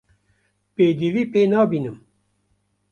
[0.75, 1.97] Pêdivî pê nabînim.